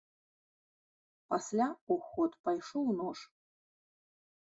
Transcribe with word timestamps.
Пасля 1.35 1.67
ў 1.91 1.95
ход 2.09 2.31
пайшоў 2.49 2.85
нож. 2.99 3.19